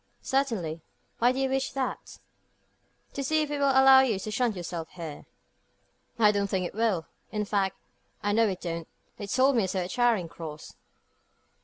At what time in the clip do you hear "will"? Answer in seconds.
3.59-3.69, 6.73-7.05